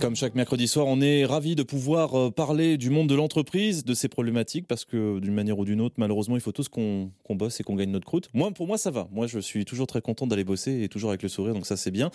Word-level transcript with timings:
Comme 0.00 0.14
chaque 0.14 0.34
mercredi 0.34 0.68
soir, 0.68 0.86
on 0.86 1.00
est 1.00 1.24
ravi 1.24 1.56
de 1.56 1.62
pouvoir 1.62 2.14
euh, 2.14 2.30
parler 2.30 2.76
du 2.76 2.90
monde 2.90 3.08
de 3.08 3.14
l'entreprise, 3.14 3.82
de 3.82 3.94
ses 3.94 4.08
problématiques, 4.08 4.66
parce 4.68 4.84
que 4.84 5.18
d'une 5.20 5.32
manière 5.32 5.58
ou 5.58 5.64
d'une 5.64 5.80
autre, 5.80 5.94
malheureusement, 5.96 6.36
il 6.36 6.42
faut 6.42 6.52
tous 6.52 6.68
qu'on 6.68 7.10
bosse 7.30 7.60
et 7.60 7.62
qu'on 7.62 7.76
gagne 7.76 7.90
notre 7.90 8.04
croûte. 8.04 8.28
Moi, 8.34 8.50
pour 8.50 8.66
moi, 8.66 8.76
ça 8.76 8.90
va. 8.90 9.08
Moi, 9.10 9.26
je 9.26 9.38
suis 9.38 9.64
toujours 9.64 9.86
très 9.86 10.02
content 10.02 10.26
d'aller 10.26 10.44
bosser 10.44 10.82
et 10.82 10.88
toujours 10.88 11.10
avec 11.10 11.22
le 11.22 11.30
sourire, 11.30 11.54
donc 11.54 11.66
ça, 11.66 11.78
c'est 11.78 11.90
bien. 11.90 12.10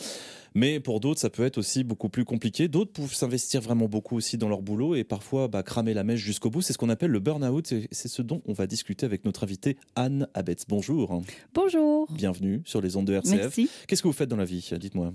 Mais 0.53 0.79
pour 0.79 0.99
d'autres, 0.99 1.19
ça 1.19 1.31
peut 1.31 1.43
être 1.43 1.57
aussi 1.57 1.83
beaucoup 1.83 2.09
plus 2.09 2.23
compliqué. 2.23 2.67
D'autres 2.67 2.91
peuvent 2.93 3.13
s'investir 3.13 3.61
vraiment 3.61 3.87
beaucoup 3.87 4.15
aussi 4.15 4.37
dans 4.37 4.47
leur 4.47 4.61
boulot 4.61 4.93
et 4.95 5.03
parfois 5.03 5.47
bah, 5.47 5.63
cramer 5.63 5.95
la 5.95 6.03
mèche 6.03 6.21
jusqu'au 6.21 6.51
bout. 6.51 6.61
C'est 6.61 6.73
ce 6.73 6.77
qu'on 6.77 6.89
appelle 6.89 7.11
le 7.11 7.19
burn-out 7.19 7.71
et 7.71 7.87
c'est 7.91 8.09
ce 8.09 8.21
dont 8.21 8.41
on 8.45 8.53
va 8.53 8.67
discuter 8.67 9.07
avec 9.07 9.25
notre 9.25 9.43
invitée 9.43 9.77
Anne 9.95 10.27
Abetz. 10.35 10.65
Bonjour. 10.67 11.21
Bonjour. 11.53 12.07
Bienvenue 12.11 12.61
sur 12.65 12.79
les 12.79 12.95
ondes 12.95 13.07
de 13.07 13.13
RCF. 13.13 13.33
Merci. 13.33 13.69
Qu'est-ce 13.87 14.03
que 14.03 14.07
vous 14.07 14.13
faites 14.13 14.29
dans 14.29 14.37
la 14.37 14.45
vie? 14.45 14.69
Dites-moi. 14.79 15.13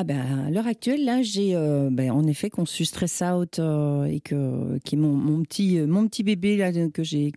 Ah 0.00 0.04
ben, 0.04 0.46
à 0.46 0.50
l'heure 0.50 0.66
actuelle, 0.66 1.04
là, 1.04 1.20
j'ai 1.20 1.54
euh, 1.54 1.90
ben, 1.92 2.10
en 2.10 2.26
effet 2.26 2.48
conçu 2.48 2.86
Stress 2.86 3.22
Out 3.22 3.58
euh, 3.58 4.04
et 4.04 4.20
que 4.20 4.78
qui 4.78 4.94
est 4.94 4.98
mon, 4.98 5.12
mon 5.12 5.42
petit 5.42 5.78
euh, 5.78 5.86
mon 5.86 6.08
petit 6.08 6.22
bébé 6.22 6.56
là 6.56 6.72
que 6.88 7.02
j'ai 7.02 7.32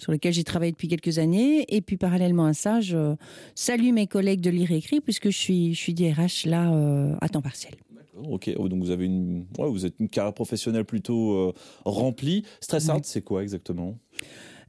sur 0.00 0.10
lequel 0.10 0.32
j'ai 0.32 0.42
travaillé 0.42 0.72
depuis 0.72 0.88
quelques 0.88 1.20
années. 1.20 1.64
Et 1.68 1.80
puis 1.80 1.96
parallèlement 1.96 2.46
à 2.46 2.52
ça, 2.52 2.80
je 2.80 3.14
salue 3.54 3.92
mes 3.92 4.08
collègues 4.08 4.40
de 4.40 4.50
lire 4.50 4.72
écrit 4.72 5.00
puisque 5.00 5.30
je 5.30 5.36
suis 5.36 5.72
je 5.72 5.78
suis 5.78 5.94
DRH 5.94 6.46
là 6.46 6.74
euh, 6.74 7.14
à 7.20 7.28
temps 7.28 7.42
partiel. 7.42 7.74
Ok, 8.28 8.50
oh, 8.56 8.68
donc 8.68 8.82
vous 8.82 8.90
avez 8.90 9.04
une, 9.04 9.46
ouais, 9.56 9.70
vous 9.70 9.86
êtes 9.86 9.94
une 10.00 10.08
carrière 10.08 10.34
professionnelle 10.34 10.84
plutôt 10.84 11.54
remplie. 11.84 12.42
Stress 12.60 12.88
Out, 12.88 13.04
c'est 13.04 13.22
quoi 13.22 13.44
exactement? 13.44 13.96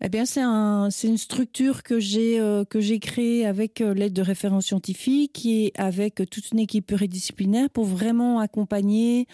Eh 0.03 0.09
bien, 0.09 0.25
c'est 0.25 0.41
un, 0.41 0.89
c'est 0.89 1.07
une 1.07 1.17
structure 1.17 1.83
que 1.83 1.99
j'ai 1.99 2.39
euh, 2.39 2.65
que 2.65 2.79
j'ai 2.79 2.97
créée 2.97 3.45
avec 3.45 3.81
euh, 3.81 3.93
l'aide 3.93 4.13
de 4.13 4.23
référents 4.23 4.61
scientifiques 4.61 5.45
et 5.45 5.73
avec 5.77 6.23
toute 6.31 6.49
une 6.51 6.57
équipe 6.57 6.87
pluridisciplinaire 6.87 7.69
pour 7.69 7.85
vraiment 7.85 8.39
accompagner 8.39 9.27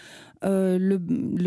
euh, 0.44 0.78
le, 0.78 0.98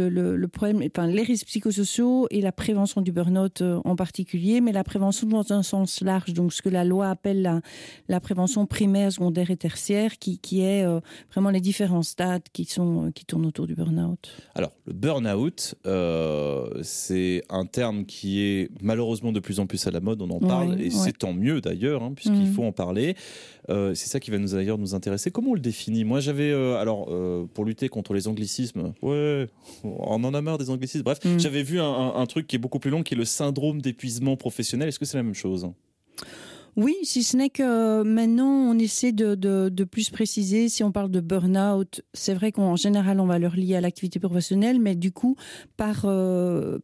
le, 0.09 0.47
problème, 0.47 0.81
enfin 0.85 1.07
les 1.07 1.21
risques 1.21 1.45
psychosociaux 1.45 2.27
et 2.29 2.41
la 2.41 2.51
prévention 2.51 2.99
du 3.01 3.11
burn-out 3.13 3.61
en 3.61 3.95
particulier, 3.95 4.59
mais 4.59 4.71
la 4.71 4.83
prévention 4.83 5.27
dans 5.27 5.53
un 5.53 5.63
sens 5.63 6.01
large, 6.01 6.33
donc 6.33 6.51
ce 6.51 6.61
que 6.61 6.67
la 6.67 6.83
loi 6.83 7.07
appelle 7.07 7.41
la, 7.41 7.61
la 8.09 8.19
prévention 8.19 8.65
primaire, 8.65 9.11
secondaire 9.11 9.49
et 9.49 9.55
tertiaire, 9.55 10.17
qui, 10.17 10.39
qui 10.39 10.61
est 10.61 10.85
vraiment 11.31 11.51
les 11.51 11.61
différents 11.61 12.03
stades 12.03 12.43
qui 12.51 12.65
sont 12.65 13.13
qui 13.15 13.23
tournent 13.23 13.45
autour 13.45 13.65
du 13.65 13.75
burn-out. 13.75 14.29
Alors, 14.55 14.71
le 14.85 14.91
burn-out, 14.91 15.75
c'est 16.81 17.43
un 17.49 17.65
terme 17.65 18.05
qui 18.05 18.41
est 18.41 18.71
malheureusement 18.81 19.10
de 19.33 19.39
plus 19.39 19.59
en 19.59 19.67
plus 19.67 19.85
à 19.87 19.91
la 19.91 19.99
mode, 19.99 20.21
on 20.21 20.29
en 20.29 20.39
parle, 20.39 20.79
et 20.79 20.85
ouais. 20.85 20.89
c'est 20.89 21.17
tant 21.17 21.33
mieux 21.33 21.59
d'ailleurs, 21.61 22.03
hein, 22.03 22.13
puisqu'il 22.15 22.45
Mhm. 22.47 22.53
faut 22.53 22.63
en 22.63 22.71
parler. 22.71 23.15
Euh, 23.69 23.93
c'est 23.93 24.07
ça 24.07 24.19
qui 24.19 24.31
va 24.31 24.37
nous 24.37 24.49
d'ailleurs 24.49 24.77
nous 24.77 24.95
intéresser. 24.95 25.31
Comment 25.31 25.51
on 25.51 25.53
le 25.53 25.59
définit? 25.59 26.03
Moi, 26.03 26.19
j'avais, 26.19 26.51
euh, 26.51 26.77
alors, 26.77 27.07
euh, 27.09 27.45
pour 27.53 27.65
lutter 27.65 27.89
contre 27.89 28.13
les 28.13 28.27
anglicismes, 28.27 28.93
ouais, 29.01 29.47
on 29.83 30.23
en 30.23 30.33
a 30.33 30.41
marre 30.41 30.57
des 30.57 30.69
anglicismes, 30.69 31.03
bref, 31.03 31.19
Mhm. 31.25 31.39
j'avais 31.39 31.63
vu 31.63 31.79
un, 31.79 31.85
un- 31.85 32.15
un 32.15 32.25
truc 32.25 32.47
qui 32.47 32.55
est 32.55 32.59
beaucoup 32.59 32.79
plus 32.79 32.91
long, 32.91 33.03
qui 33.03 33.13
est 33.13 33.17
le 33.17 33.25
syndrome 33.25 33.81
d'épuisement 33.81 34.35
professionnel. 34.37 34.87
Est-ce 34.89 34.99
que 34.99 35.05
c'est 35.05 35.17
la 35.17 35.23
même 35.23 35.35
chose? 35.35 35.67
Oui, 36.77 36.95
si 37.03 37.23
ce 37.23 37.35
n'est 37.35 37.49
que 37.49 38.03
maintenant 38.03 38.71
on 38.71 38.79
essaie 38.79 39.11
de, 39.11 39.35
de, 39.35 39.83
plus 39.83 40.09
préciser. 40.09 40.69
Si 40.69 40.83
on 40.83 40.91
parle 40.91 41.11
de 41.11 41.19
burn-out, 41.19 42.01
c'est 42.13 42.33
vrai 42.33 42.51
qu'en 42.51 42.75
général 42.75 43.19
on 43.19 43.25
va 43.25 43.39
le 43.39 43.47
relier 43.47 43.75
à 43.75 43.81
l'activité 43.81 44.19
professionnelle, 44.19 44.79
mais 44.79 44.95
du 44.95 45.11
coup 45.11 45.35
par 45.75 46.03
euh, 46.05 46.79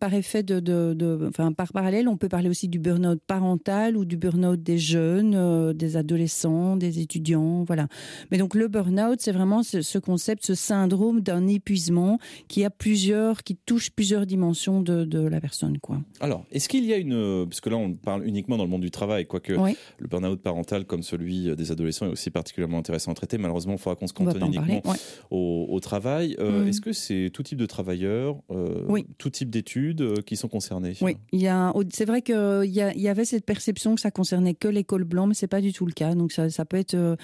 par 0.00 0.14
effet 0.14 0.42
de, 0.42 0.60
de, 0.60 1.28
enfin 1.28 1.52
par 1.52 1.72
parallèle, 1.72 2.08
on 2.08 2.16
peut 2.16 2.28
parler 2.28 2.48
aussi 2.48 2.68
du 2.68 2.78
burn-out 2.78 3.20
parental 3.26 3.96
ou 3.96 4.04
du 4.04 4.16
burn-out 4.16 4.62
des 4.62 4.78
jeunes, 4.78 5.34
euh, 5.34 5.72
des 5.72 5.96
adolescents, 5.96 6.76
des 6.76 7.00
étudiants, 7.00 7.64
voilà. 7.64 7.88
Mais 8.30 8.38
donc 8.38 8.54
le 8.54 8.68
burn-out, 8.68 9.18
c'est 9.20 9.32
vraiment 9.32 9.62
ce, 9.62 9.82
ce 9.82 9.98
concept, 9.98 10.46
ce 10.46 10.54
syndrome 10.54 11.20
d'un 11.20 11.46
épuisement 11.46 12.18
qui 12.48 12.64
a 12.64 12.70
plusieurs, 12.70 13.42
qui 13.42 13.56
touche 13.56 13.90
plusieurs 13.90 14.26
dimensions 14.26 14.80
de, 14.80 15.26
la 15.26 15.40
personne, 15.40 15.78
quoi. 15.78 16.00
Alors, 16.20 16.44
est-ce 16.52 16.68
qu'il 16.68 16.84
y 16.84 16.92
a 16.92 16.96
une, 16.96 17.14
euh, 17.14 17.46
parce 17.46 17.60
que 17.60 17.70
là 17.70 17.76
on 17.76 17.94
parle 17.94 18.26
uniquement 18.26 18.56
dans 18.56 18.64
le 18.64 18.70
monde 18.70 18.82
du 18.82 18.90
travail, 18.90 19.25
quoique 19.26 19.52
Oui. 19.52 19.76
le 19.98 20.06
burn-out 20.08 20.40
parental 20.40 20.84
comme 20.86 21.02
celui 21.02 21.54
des 21.54 21.72
adolescents 21.72 22.06
est 22.06 22.10
aussi 22.12 22.30
particulièrement 22.30 22.78
intéressant 22.78 23.12
à 23.12 23.14
traiter. 23.14 23.38
Malheureusement, 23.38 23.74
il 23.74 23.78
faudra 23.78 23.96
qu'on 23.96 24.06
se 24.06 24.12
cantonne 24.14 24.42
uniquement. 24.44 24.80
Ouais. 24.84 24.96
au, 25.30 25.66
au 25.68 25.80
travail. 25.80 26.36
Euh, 26.38 26.62
Mhm. 26.62 26.68
Est-ce 26.68 26.80
que 26.80 26.92
c'est 26.92 27.30
tout 27.32 27.42
type 27.42 27.58
de 27.58 27.66
travailleurs, 27.66 28.36
euh, 28.50 28.84
Oui. 28.88 29.06
tout 29.18 29.30
type 29.30 29.50
d'études 29.50 30.00
euh, 30.00 30.14
qui 30.24 30.36
sont 30.36 30.48
concernés? 30.48 30.94
Oui, 31.02 31.16
il 31.32 31.40
y 31.40 31.48
a, 31.48 31.72
c'est 31.92 32.04
vrai 32.04 32.22
qu'il 32.22 32.34
y, 32.70 32.80
a- 32.80 32.94
y 32.96 33.08
avait 33.08 33.24
cette 33.24 33.44
perception 33.44 33.94
que 33.94 34.00
ça 34.00 34.10
concernait 34.10 34.54
que 34.54 34.68
l'école 34.68 35.04
blanc, 35.04 35.26
mais 35.26 35.34
c'est 35.34 35.46
pas 35.46 35.60
du 35.60 35.72
tout 35.72 35.84
le 35.86 35.92
cas. 35.92 36.14
Donc 36.14 36.32
ça, 36.32 36.48
ça 36.50 36.64
peut 36.64 36.76
être, 36.76 36.94
euh, 36.94 37.16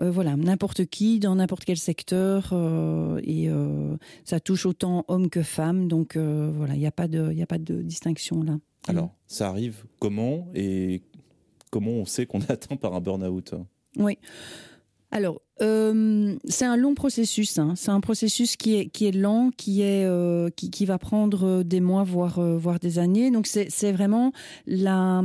euh, 0.00 0.10
voilà, 0.10 0.36
n'importe 0.36 0.84
qui 0.86 1.18
dans 1.18 1.34
n'importe 1.34 1.64
quel 1.64 1.76
secteur, 1.76 2.50
euh, 2.52 3.20
et 3.24 3.48
euh, 3.48 3.96
ça 4.24 4.40
touche 4.40 4.64
autant 4.66 5.04
hommes 5.08 5.28
que 5.28 5.42
femmes. 5.42 5.88
Donc 5.88 6.16
euh, 6.16 6.50
voilà, 6.54 6.74
il 6.74 6.80
n'y 6.80 6.86
a 6.86 6.92
pas 6.92 7.08
de, 7.08 7.30
il 7.32 7.42
a 7.42 7.46
pas 7.46 7.58
de 7.58 7.82
distinction 7.82 8.42
là. 8.42 8.58
Alors, 8.88 9.10
ça 9.28 9.48
arrive 9.48 9.84
comment 10.00 10.48
et 10.54 11.02
comment 11.72 11.90
on 11.90 12.04
sait 12.04 12.26
qu'on 12.26 12.40
est 12.40 12.50
atteint 12.50 12.76
par 12.76 12.94
un 12.94 13.00
burn-out? 13.00 13.54
Oui. 13.96 14.18
Alors, 15.10 15.42
euh, 15.62 16.34
c'est 16.46 16.64
un 16.64 16.76
long 16.76 16.94
processus. 16.94 17.58
Hein. 17.58 17.74
C'est 17.76 17.90
un 17.90 18.00
processus 18.00 18.56
qui 18.56 18.76
est 18.76 18.86
qui 18.86 19.06
est 19.06 19.12
lent, 19.12 19.50
qui 19.56 19.82
est 19.82 20.04
euh, 20.04 20.50
qui, 20.50 20.84
va 20.84 20.98
prendre 20.98 21.46
euh, 21.46 21.62
des 21.62 21.80
mois, 21.80 22.02
voire 22.02 22.40
voire 22.40 22.78
des 22.78 22.98
années. 22.98 23.30
Donc 23.30 23.46
c'est 23.46 23.92
vraiment 23.92 24.32
la 24.66 25.22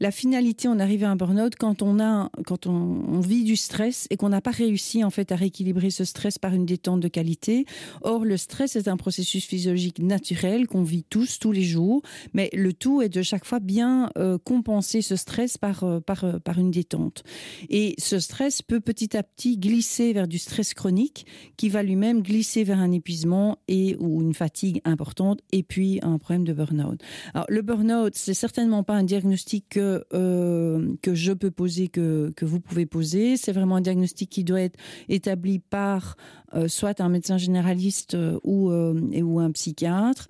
la 0.00 0.10
finalité. 0.10 0.68
On 0.68 0.78
arrive 0.78 1.04
à 1.04 1.10
un 1.10 1.16
burn-out 1.16 1.54
quand 1.56 1.82
on 1.82 1.98
a 2.00 2.30
quand 2.46 2.66
on, 2.66 3.20
vit 3.20 3.44
du 3.44 3.56
stress 3.56 4.06
et 4.10 4.16
qu'on 4.16 4.30
n'a 4.30 4.40
pas 4.40 4.50
réussi 4.50 5.04
en 5.04 5.10
fait 5.10 5.30
à 5.30 5.36
rééquilibrer 5.36 5.90
ce 5.90 6.04
stress 6.04 6.38
par 6.38 6.54
une 6.54 6.66
détente 6.66 7.00
de 7.00 7.08
qualité. 7.08 7.66
Or, 8.02 8.24
le 8.24 8.36
stress 8.36 8.76
est 8.76 8.88
un 8.88 8.96
processus 8.96 9.44
physiologique 9.44 9.98
naturel 9.98 10.66
qu'on 10.66 10.82
vit 10.82 11.04
tous 11.04 11.38
tous 11.38 11.52
les 11.52 11.62
jours, 11.62 12.02
mais 12.34 12.50
le 12.52 12.72
tout 12.72 13.02
est 13.02 13.08
de 13.08 13.22
chaque 13.22 13.44
fois 13.44 13.60
bien 13.60 14.10
compenser 14.44 15.02
ce 15.02 15.16
stress 15.16 15.58
par 15.58 15.84
par 16.04 16.24
par 16.42 16.58
une 16.58 16.70
détente. 16.70 17.22
Et 17.68 17.94
ce 17.98 18.18
stress 18.18 18.62
peut 18.62 18.80
petit 18.80 19.16
à 19.16 19.22
petit 19.22 19.56
glisser 19.70 20.12
vers 20.12 20.26
du 20.26 20.38
stress 20.38 20.74
chronique 20.74 21.26
qui 21.56 21.68
va 21.68 21.84
lui-même 21.84 22.22
glisser 22.22 22.64
vers 22.64 22.80
un 22.80 22.90
épuisement 22.90 23.58
et 23.68 23.96
ou 24.00 24.20
une 24.20 24.34
fatigue 24.34 24.80
importante 24.84 25.40
et 25.52 25.62
puis 25.62 26.00
un 26.02 26.18
problème 26.18 26.44
de 26.44 26.52
burn-out. 26.52 27.00
Alors 27.34 27.46
le 27.48 27.62
burn-out, 27.62 28.12
c'est 28.16 28.34
certainement 28.34 28.82
pas 28.82 28.94
un 28.94 29.04
diagnostic 29.04 29.66
que 29.68 30.04
euh, 30.12 30.92
que 31.02 31.14
je 31.14 31.32
peux 31.32 31.52
poser 31.52 31.86
que 31.86 32.32
que 32.34 32.44
vous 32.44 32.58
pouvez 32.58 32.84
poser, 32.84 33.36
c'est 33.36 33.52
vraiment 33.52 33.76
un 33.76 33.80
diagnostic 33.80 34.28
qui 34.28 34.42
doit 34.42 34.60
être 34.60 34.78
établi 35.08 35.60
par 35.60 36.16
euh, 36.54 36.66
soit 36.66 37.00
un 37.00 37.08
médecin 37.08 37.38
généraliste 37.38 38.14
euh, 38.14 38.40
ou 38.42 38.72
et 39.12 39.22
ou 39.22 39.38
un 39.38 39.52
psychiatre. 39.52 40.26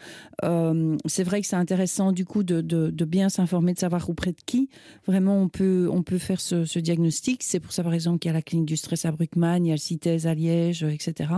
C'est 1.07 1.25
vrai 1.25 1.41
que 1.41 1.47
c'est 1.47 1.57
intéressant 1.57 2.13
du 2.13 2.27
coup 2.27 2.43
de 2.43 2.61
de, 2.61 3.05
bien 3.07 3.31
s'informer 3.31 3.73
de 3.73 3.79
savoir 3.79 4.09
auprès 4.11 4.33
de 4.33 4.41
qui 4.45 4.69
vraiment 5.07 5.41
on 5.41 5.49
peut 5.49 5.89
on 5.91 6.03
peut 6.03 6.19
faire 6.19 6.43
ce, 6.43 6.67
ce 6.67 6.79
diagnostic. 6.79 7.43
C'est 7.43 7.61
pour 7.61 7.73
ça 7.73 7.83
par 7.83 7.95
exemple 7.95 8.19
qu'il 8.19 8.29
y 8.29 8.35
a 8.35 8.35
la 8.35 8.43
clinique 8.43 8.69
du 8.69 8.77
stress 8.77 9.07
à 9.07 9.11
Il 9.37 9.67
y 9.67 9.71
a 9.71 9.75
le 9.75 9.77
CITES 9.77 10.27
à 10.27 10.35
Liège, 10.35 10.83
etc. 10.83 11.31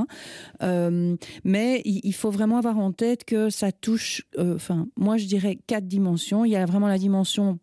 Euh, 0.62 1.16
mais 1.44 1.82
il, 1.84 2.00
il 2.04 2.14
faut 2.14 2.30
vraiment 2.30 2.58
avoir 2.58 2.78
en 2.78 2.92
tête 2.92 3.25
que 3.25 3.50
ça 3.50 3.72
touche, 3.72 4.22
euh, 4.38 4.56
enfin 4.56 4.88
moi 4.97 5.16
je 5.16 5.26
dirais 5.26 5.58
quatre 5.66 5.86
dimensions. 5.86 6.44
Il 6.44 6.50
y 6.50 6.56
a 6.56 6.64
vraiment 6.64 6.88
la 6.88 6.98
dimension 6.98 7.58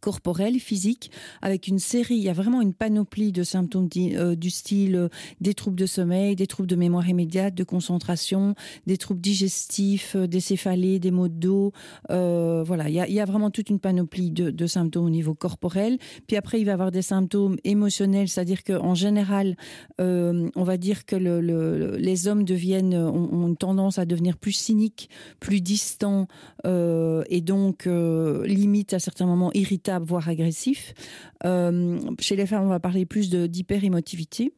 corporelle, 0.00 0.58
physique, 0.58 1.10
avec 1.42 1.68
une 1.68 1.78
série, 1.78 2.16
il 2.16 2.22
y 2.22 2.28
a 2.28 2.32
vraiment 2.32 2.60
une 2.60 2.74
panoplie 2.74 3.32
de 3.32 3.42
symptômes 3.42 3.88
euh, 3.96 4.34
du 4.34 4.50
style 4.50 4.96
euh, 4.96 5.08
des 5.40 5.54
troubles 5.54 5.78
de 5.78 5.86
sommeil, 5.86 6.36
des 6.36 6.46
troubles 6.46 6.68
de 6.68 6.76
mémoire 6.76 7.08
immédiate, 7.08 7.54
de 7.54 7.64
concentration, 7.64 8.54
des 8.86 8.96
troubles 8.96 9.20
digestifs, 9.20 10.16
euh, 10.16 10.26
des 10.26 10.40
céphalées, 10.40 10.98
des 10.98 11.10
maux 11.10 11.28
de 11.28 11.34
dos. 11.34 11.72
Voilà, 12.08 12.88
il 12.88 12.94
y, 12.94 13.20
a, 13.20 13.24
vraiment 13.24 13.50
toute 13.50 13.70
une 13.70 13.78
panoplie 13.78 14.30
de, 14.30 14.66
symptômes 14.66 15.06
au 15.06 15.10
niveau 15.10 15.34
corporel. 15.34 15.98
Puis 16.26 16.36
après, 16.36 16.60
il 16.60 16.64
va 16.64 16.72
y 16.72 16.74
avoir 16.74 16.90
des 16.90 17.02
symptômes 17.02 17.56
émotionnels, 17.64 18.28
c'est-à-dire 18.28 18.64
qu'en 18.64 18.94
général, 18.94 19.56
on 19.98 20.50
va 20.64 20.76
dire 20.76 21.04
que 21.04 21.16
le, 21.16 21.40
le, 21.40 21.96
les 21.96 22.28
hommes 22.28 22.44
deviennent, 22.44 22.94
ont, 22.94 23.46
une 23.46 23.56
tendance 23.56 23.98
à 23.98 24.04
devenir 24.04 24.36
plus 24.36 24.52
cyniques, 24.52 25.08
plus 25.40 25.60
distants, 25.60 26.26
et 26.64 27.40
donc 27.40 27.86
limite 27.86 28.94
à 28.94 28.98
certains 28.98 29.26
moments 29.26 29.52
irritables, 29.54 29.75
voire 30.00 30.28
agressifs. 30.28 30.94
Euh, 31.44 31.98
chez 32.20 32.36
les 32.36 32.46
femmes, 32.46 32.64
on 32.64 32.68
va 32.68 32.80
parler 32.80 33.06
plus 33.06 33.30
d'hyper-émotivité. 33.30 34.52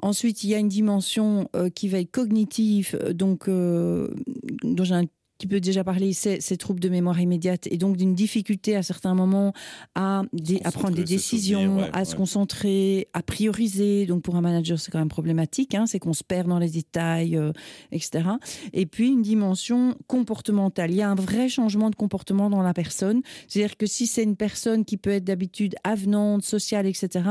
Ensuite, 0.00 0.44
il 0.44 0.50
y 0.50 0.54
a 0.54 0.58
une 0.58 0.68
dimension 0.68 1.48
euh, 1.56 1.70
qui 1.70 1.88
va 1.88 1.98
être 1.98 2.10
cognitive, 2.10 2.98
euh, 3.02 3.12
donc 3.12 3.48
dont 3.48 4.84
j'ai 4.84 4.94
un 4.94 5.04
qui 5.38 5.46
peut 5.46 5.60
déjà 5.60 5.84
parler, 5.84 6.12
c'est 6.12 6.40
ces 6.40 6.56
troubles 6.56 6.80
de 6.80 6.88
mémoire 6.88 7.20
immédiate 7.20 7.68
et 7.70 7.78
donc 7.78 7.96
d'une 7.96 8.14
difficulté 8.14 8.74
à 8.74 8.82
certains 8.82 9.14
moments 9.14 9.52
à, 9.94 10.22
à 10.64 10.72
prendre 10.72 10.96
des 10.96 11.04
décisions, 11.04 11.78
à 11.92 12.04
se 12.04 12.16
concentrer, 12.16 13.08
à 13.12 13.22
prioriser. 13.22 14.06
Donc 14.06 14.22
pour 14.22 14.34
un 14.34 14.40
manager, 14.40 14.80
c'est 14.80 14.90
quand 14.90 14.98
même 14.98 15.08
problématique, 15.08 15.76
hein, 15.76 15.86
c'est 15.86 16.00
qu'on 16.00 16.12
se 16.12 16.24
perd 16.24 16.48
dans 16.48 16.58
les 16.58 16.70
détails, 16.70 17.36
euh, 17.36 17.52
etc. 17.92 18.24
Et 18.72 18.86
puis 18.86 19.08
une 19.10 19.22
dimension 19.22 19.96
comportementale. 20.08 20.90
Il 20.90 20.96
y 20.96 21.02
a 21.02 21.08
un 21.08 21.14
vrai 21.14 21.48
changement 21.48 21.90
de 21.90 21.94
comportement 21.94 22.50
dans 22.50 22.62
la 22.62 22.74
personne. 22.74 23.22
C'est-à-dire 23.46 23.76
que 23.76 23.86
si 23.86 24.08
c'est 24.08 24.24
une 24.24 24.36
personne 24.36 24.84
qui 24.84 24.96
peut 24.96 25.10
être 25.10 25.24
d'habitude 25.24 25.76
avenante, 25.84 26.42
sociale, 26.42 26.86
etc., 26.86 27.24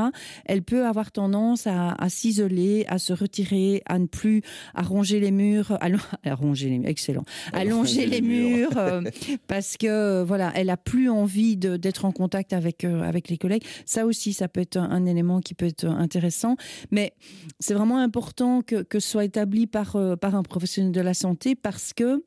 elle 0.46 0.62
peut 0.62 0.86
avoir 0.86 1.12
tendance 1.12 1.66
à, 1.66 1.94
s'isoler, 2.08 2.86
à 2.88 2.98
se 2.98 3.12
retirer, 3.12 3.82
à 3.84 3.98
ne 3.98 4.06
plus, 4.06 4.40
à 4.74 4.82
ronger 4.82 5.20
les 5.20 5.30
murs, 5.30 5.76
à, 5.80 5.88
à 6.24 6.34
ronger 6.34 6.70
les 6.70 6.88
excellent, 6.88 7.24
à 7.52 7.64
longer 7.64 7.97
les, 8.06 8.20
murs, 8.20 8.70
euh, 8.76 9.02
parce 9.46 9.76
que 9.76 10.22
voilà, 10.22 10.52
elle 10.54 10.70
a 10.70 10.76
plus 10.76 11.08
envie 11.08 11.56
d'être 11.56 12.04
en 12.04 12.12
contact 12.12 12.52
avec 12.52 12.84
euh, 12.84 13.02
avec 13.02 13.28
les 13.28 13.38
collègues. 13.38 13.64
Ça 13.86 14.06
aussi, 14.06 14.32
ça 14.32 14.48
peut 14.48 14.60
être 14.60 14.76
un, 14.76 15.06
élément 15.06 15.40
qui 15.40 15.54
peut 15.54 15.66
être 15.66 15.86
intéressant, 15.86 16.56
mais 16.90 17.12
c'est 17.60 17.74
vraiment 17.74 17.98
important 17.98 18.62
que, 18.62 18.82
que 18.82 19.00
ce 19.00 19.08
soit 19.08 19.24
établi 19.24 19.66
par 19.66 19.96
euh, 19.96 20.16
par 20.16 20.34
un 20.34 20.42
professionnel 20.42 20.92
de 20.92 21.00
la 21.00 21.14
santé 21.14 21.54
parce 21.54 21.92
que 21.92 22.22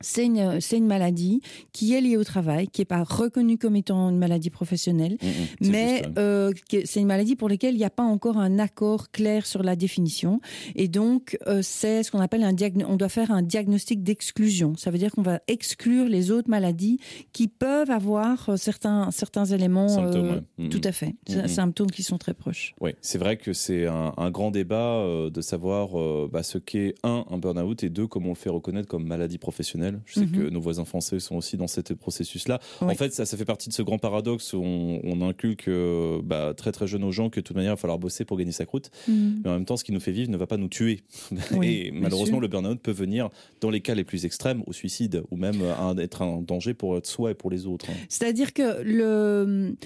c'est 0.00 0.26
une, 0.26 0.60
une, 0.72 0.86
maladie 0.86 1.40
qui 1.72 1.94
est 1.94 2.00
liée 2.00 2.16
au 2.16 2.24
travail, 2.24 2.68
qui 2.68 2.80
n'est 2.80 2.86
pas 2.86 3.02
reconnue 3.02 3.58
comme 3.58 3.76
étant 3.76 4.10
une 4.10 4.18
maladie 4.18 4.50
professionnelle, 4.50 5.16
mmh, 5.22 5.26
mmh, 5.66 5.70
mais 5.70 6.02
euh, 6.18 6.52
c'est 6.84 7.00
une 7.00 7.06
maladie 7.06 7.36
pour 7.36 7.48
laquelle 7.48 7.74
il 7.74 7.78
n'y 7.78 7.84
a 7.84 7.90
pas 7.90 8.02
encore 8.02 8.36
un 8.36 8.58
accord 8.58 9.10
clair 9.10 9.46
sur 9.46 9.62
la 9.62 9.76
définition. 9.76 10.40
Et 10.74 10.88
donc, 10.88 11.38
euh, 11.46 11.60
c'est 11.62 12.02
ce 12.02 12.10
qu'on 12.10 12.20
appelle 12.20 12.42
un 12.42 12.52
diagnostic. 12.52 12.90
On 12.90 12.96
doit 12.96 13.08
faire 13.08 13.30
un 13.30 13.42
diagnostic 13.42 14.02
d'exclusion. 14.02 14.74
Ça 14.76 14.90
veut 14.90 14.98
dire 14.98 15.10
qu'on 15.12 15.22
va 15.22 15.40
exclure 15.48 16.06
les 16.08 16.30
autres 16.30 16.50
maladies 16.50 16.98
qui 17.32 17.48
peuvent 17.48 17.90
avoir 17.90 18.50
euh, 18.50 18.56
certains, 18.56 19.10
certains 19.10 19.44
éléments. 19.44 19.88
Symptômes, 19.88 20.42
mmh, 20.58 20.68
Tout 20.68 20.80
à 20.84 20.92
fait. 20.92 21.14
Symptômes 21.46 21.90
qui 21.90 22.02
sont 22.02 22.18
très 22.18 22.34
proches. 22.34 22.74
Oui, 22.80 22.92
c'est 23.00 23.18
vrai 23.18 23.36
que 23.36 23.52
c'est 23.52 23.86
un, 23.86 24.30
grand 24.30 24.50
débat 24.50 25.04
de 25.30 25.40
savoir 25.40 25.90
bah, 26.28 26.42
ce 26.42 26.58
qu'est, 26.58 26.94
un, 27.04 27.24
un 27.30 27.38
burn-out 27.38 27.84
et 27.84 27.90
deux, 27.90 28.06
comment 28.06 28.28
on 28.28 28.30
le 28.30 28.34
fait 28.34 28.50
reconnaître 28.50 28.88
comme 28.88 29.06
maladie 29.06 29.38
professionnelle. 29.38 29.83
Je 30.06 30.20
sais 30.20 30.26
que 30.26 30.40
mhm. 30.40 30.48
nos 30.48 30.60
voisins 30.60 30.84
français 30.84 31.18
sont 31.20 31.36
aussi 31.36 31.56
dans 31.56 31.66
ce 31.66 31.80
processus-là. 31.80 32.60
En 32.80 32.94
fait, 32.94 33.12
ça, 33.12 33.26
ça 33.26 33.36
fait 33.36 33.44
partie 33.44 33.68
de 33.68 33.74
ce 33.74 33.82
grand 33.82 33.98
paradoxe 33.98 34.52
où 34.52 34.62
on, 34.62 35.20
inculque 35.24 35.68
euh, 35.68 36.20
bah, 36.22 36.52
très 36.54 36.70
très 36.72 36.86
jeune 36.86 37.02
aux 37.04 37.12
gens 37.12 37.30
que 37.30 37.40
de 37.40 37.44
toute 37.44 37.56
manière, 37.56 37.72
il 37.72 37.76
va 37.76 37.80
falloir 37.80 37.98
bosser 37.98 38.24
pour 38.24 38.36
gagner 38.36 38.52
sa 38.52 38.66
croûte. 38.66 38.90
Mhm. 39.08 39.40
Mais 39.44 39.50
en 39.50 39.54
même 39.54 39.64
temps, 39.64 39.76
ce 39.76 39.84
qui 39.84 39.92
nous 39.92 40.00
fait 40.00 40.12
vivre 40.12 40.30
ne 40.30 40.36
va 40.36 40.46
pas 40.46 40.56
nous 40.56 40.68
tuer. 40.68 41.02
et 41.62 41.90
malheureusement, 41.92 42.40
le 42.40 42.48
burn-out 42.48 42.80
peut 42.80 42.92
venir, 42.92 43.30
dans 43.60 43.70
les 43.70 43.80
cas 43.80 43.94
les 43.94 44.04
plus 44.04 44.24
extrêmes, 44.24 44.62
au 44.66 44.72
suicide 44.72 45.22
ou 45.30 45.36
même 45.36 45.62
à 45.62 45.94
être 45.98 46.22
un 46.22 46.42
danger 46.42 46.74
pour 46.74 46.98
soi 47.04 47.30
et 47.30 47.34
pour 47.34 47.50
les 47.50 47.66
autres. 47.66 47.86
C'est-à-dire 48.08 48.52
que 48.52 48.82
le 48.82 49.76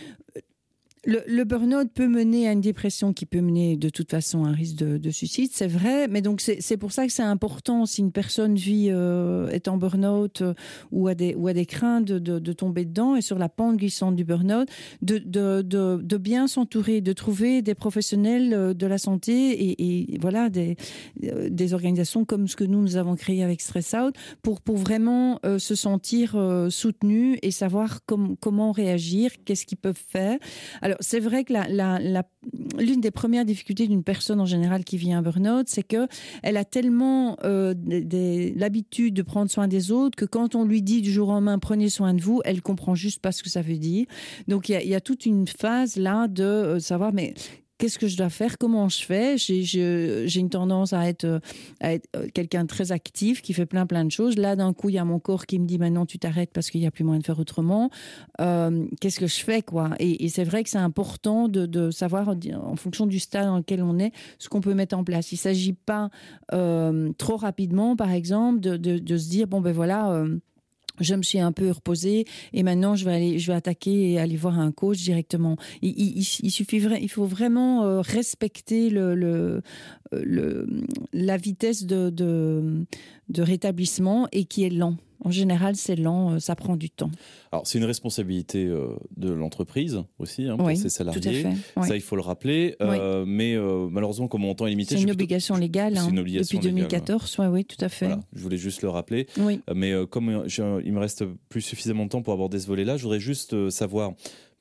le, 1.08 1.44
burn-out 1.44 1.88
peut 1.94 2.06
mener 2.06 2.48
à 2.48 2.52
une 2.52 2.60
dépression 2.60 3.14
qui 3.14 3.24
peut 3.24 3.40
mener 3.40 3.76
de 3.76 3.88
toute 3.88 4.10
façon 4.10 4.44
à 4.44 4.48
un 4.48 4.52
risque 4.52 4.76
de, 4.76 5.10
suicide, 5.10 5.50
c'est 5.52 5.66
vrai, 5.66 6.06
mais 6.06 6.20
donc 6.20 6.42
c'est 6.42 6.76
pour 6.76 6.92
ça 6.92 7.06
que 7.06 7.12
c'est 7.12 7.22
important 7.22 7.86
si 7.86 8.02
une 8.02 8.12
personne 8.12 8.56
vit 8.56 8.88
euh, 8.90 9.48
est 9.48 9.68
en 9.68 9.78
burn-out 9.78 10.42
euh, 10.42 10.52
ou, 10.92 11.08
a 11.08 11.14
des, 11.14 11.34
ou 11.34 11.48
a 11.48 11.54
des 11.54 11.64
craintes 11.64 12.04
de, 12.04 12.52
tomber 12.52 12.84
dedans 12.84 13.16
et 13.16 13.22
sur 13.22 13.38
la 13.38 13.48
pente 13.48 13.78
glissante 13.78 14.16
du 14.16 14.24
burn-out, 14.24 14.68
de, 15.00 16.16
bien 16.18 16.46
s'entourer, 16.46 17.00
de 17.00 17.12
trouver 17.14 17.62
des 17.62 17.74
professionnels 17.74 18.52
euh, 18.52 18.74
de 18.74 18.86
la 18.86 18.98
santé 18.98 19.80
et, 19.80 20.18
voilà 20.20 20.50
des, 20.50 20.76
des 21.16 21.74
organisations 21.74 22.24
comme 22.24 22.48
ce 22.48 22.56
que 22.56 22.64
nous 22.64 22.82
nous 22.82 22.96
avons 22.96 23.14
créé 23.14 23.42
avec 23.42 23.62
Stress 23.62 23.94
Out 23.94 24.14
pour, 24.42 24.60
pour 24.60 24.76
vraiment 24.76 25.40
se 25.58 25.74
sentir 25.74 26.36
soutenu 26.70 27.38
et 27.42 27.50
savoir 27.50 28.00
comment 28.04 28.72
réagir, 28.72 29.30
qu'est-ce 29.44 29.64
qu'ils 29.64 29.78
peuvent 29.78 29.94
faire. 29.96 30.38
Alors, 30.82 30.97
c'est 31.00 31.20
vrai 31.20 31.44
que 31.44 31.52
l'une 32.80 33.00
des 33.00 33.10
premières 33.10 33.44
difficultés 33.44 33.86
d'une 33.86 34.04
personne 34.04 34.40
en 34.40 34.46
général 34.46 34.84
qui 34.84 34.96
vit 34.96 35.12
un 35.12 35.22
burn-out, 35.22 35.68
c'est 35.68 35.82
que 35.82 36.08
elle 36.42 36.56
a 36.56 36.64
tellement 36.64 37.36
euh, 37.44 37.74
l'habitude 38.56 39.14
de 39.14 39.22
prendre 39.22 39.50
soin 39.50 39.68
des 39.68 39.90
autres 39.92 40.16
que 40.16 40.24
quand 40.24 40.54
on 40.54 40.64
lui 40.64 40.82
dit 40.82 41.02
du 41.02 41.12
jour 41.12 41.28
au 41.28 41.32
lendemain 41.32 41.58
prenez 41.58 41.88
soin 41.88 42.14
de 42.14 42.20
vous, 42.20 42.40
elle 42.44 42.62
comprend 42.62 42.94
juste 42.94 43.20
pas 43.20 43.32
ce 43.32 43.42
que 43.42 43.50
ça 43.50 43.62
veut 43.62 43.78
dire. 43.78 44.06
Donc 44.46 44.68
il 44.68 44.88
y, 44.88 44.94
a 44.94 45.00
toute 45.00 45.26
une 45.26 45.46
phase 45.46 45.96
là 45.96 46.28
de 46.28 46.44
euh, 46.44 46.78
savoir 46.78 47.12
mais 47.12 47.34
qu'est-ce 47.78 47.98
que 47.98 48.08
je 48.08 48.16
dois 48.16 48.28
faire, 48.28 48.58
comment 48.58 48.88
je 48.88 49.04
fais? 49.04 49.38
J'ai 49.38 50.38
une 50.38 50.50
tendance 50.50 50.92
à 50.92 51.08
être, 51.08 51.40
être 51.80 52.08
euh, 52.16 52.26
quelqu'un 52.34 52.66
très 52.66 52.92
actif, 52.92 53.40
qui 53.40 53.52
fait 53.52 53.66
plein 53.66 53.86
plein 53.86 54.04
de 54.04 54.10
choses. 54.10 54.36
Là, 54.36 54.56
d'un 54.56 54.72
coup, 54.72 54.88
il 54.88 54.96
y 54.96 54.98
a 54.98 55.04
mon 55.04 55.18
corps 55.18 55.46
qui 55.46 55.58
me 55.58 55.66
dit 55.66 55.78
maintenant 55.78 56.04
tu 56.04 56.18
t'arrêtes 56.18 56.50
parce 56.52 56.70
qu'il 56.70 56.80
n'y 56.80 56.86
a 56.86 56.90
plus 56.90 57.04
moyen 57.04 57.20
de 57.20 57.24
faire 57.24 57.38
autrement. 57.38 57.90
Euh, 58.40 58.86
qu'est-ce 59.00 59.20
que 59.20 59.26
je 59.26 59.42
fais 59.42 59.62
quoi? 59.62 59.90
Et, 59.98 60.28
c'est 60.28 60.44
vrai 60.44 60.62
que 60.62 60.70
c'est 60.70 60.78
important 60.78 61.48
de, 61.48 61.90
savoir, 61.90 62.28
en 62.28 62.76
fonction 62.76 63.06
du 63.06 63.18
stade 63.18 63.46
dans 63.46 63.58
lequel 63.58 63.82
on 63.82 63.98
est, 63.98 64.12
ce 64.38 64.48
qu'on 64.48 64.60
peut 64.60 64.74
mettre 64.74 64.96
en 64.96 65.04
place. 65.04 65.32
Il 65.32 65.36
ne 65.36 65.40
s'agit 65.40 65.72
pas 65.72 66.10
euh, 66.52 67.10
trop 67.16 67.36
rapidement, 67.36 67.96
par 67.96 68.10
exemple, 68.10 68.60
de, 68.60 69.16
se 69.16 69.28
dire 69.28 69.46
bon 69.46 69.60
ben 69.60 69.72
voilà 69.72 70.24
je 71.00 71.14
me 71.14 71.22
suis 71.22 71.38
un 71.38 71.52
peu 71.52 71.70
reposée 71.70 72.24
et 72.52 72.62
maintenant 72.62 72.94
je 72.94 73.04
vais 73.04 73.14
aller, 73.14 73.38
je 73.38 73.50
vais 73.50 73.56
attaquer 73.56 74.12
et 74.12 74.18
aller 74.18 74.36
voir 74.36 74.58
un 74.58 74.72
coach 74.72 74.98
directement. 74.98 75.56
Il, 75.82 76.18
il, 76.18 77.08
faut 77.08 77.26
vraiment 77.26 77.84
euh, 77.84 78.00
respecter 78.00 78.90
le, 78.90 79.14
le, 79.14 79.62
la 81.12 81.36
vitesse 81.36 81.84
de, 81.84 82.10
de, 82.10 82.84
de 83.28 83.42
rétablissement 83.42 84.28
et 84.32 84.44
qui 84.44 84.64
est 84.64 84.70
lent. 84.70 84.96
En 85.24 85.30
général, 85.30 85.74
c'est 85.76 85.96
lent, 85.96 86.32
euh, 86.32 86.38
ça 86.38 86.54
prend 86.54 86.76
du 86.76 86.90
temps. 86.90 87.10
Alors, 87.50 87.66
c'est 87.66 87.78
une 87.78 87.84
responsabilité 87.84 88.66
euh, 88.66 88.88
de 89.16 89.30
l'entreprise 89.30 90.02
aussi, 90.18 90.46
hein, 90.46 90.56
pour 90.56 90.70
ses 90.76 90.88
salariés. 90.88 91.44
Ça, 91.82 91.96
il 91.96 92.00
faut 92.00 92.16
le 92.16 92.22
rappeler. 92.22 92.76
Euh, 92.80 93.24
mais 93.26 93.56
malheureusement, 93.90 94.28
comme 94.28 94.42
mon 94.42 94.54
temps 94.54 94.66
est 94.66 94.70
limité, 94.70 94.96
c'est 94.96 95.02
une, 95.02 95.10
obligation 95.10 95.56
légale 95.56 95.96
hein, 95.96 96.10
depuis 96.12 96.58
2014. 96.58 97.36
oui, 97.50 97.64
tout 97.64 97.82
à 97.84 97.88
fait. 97.88 98.10
je 98.32 98.42
voulais 98.42 98.56
juste 98.56 98.82
le 98.82 98.88
rappeler. 98.88 99.26
mais 99.74 99.94
comme 100.10 100.44
il 100.48 100.92
me 100.92 100.98
reste 100.98 101.24
plus 101.48 101.60
suffisamment 101.60 102.04
de 102.04 102.10
temps 102.10 102.22
pour 102.22 102.32
aborder 102.32 102.58
ce 102.58 102.66
volet-là, 102.66 102.96
je 102.96 103.02
voudrais 103.02 103.20
juste 103.20 103.70
savoir 103.70 104.12